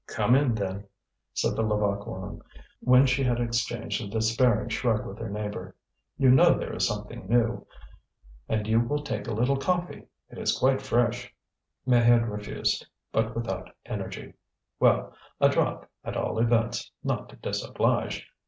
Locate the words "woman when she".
2.07-3.21